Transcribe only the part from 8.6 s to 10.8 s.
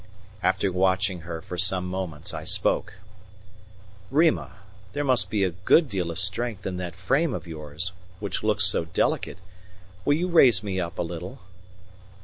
so delicate; will you raise me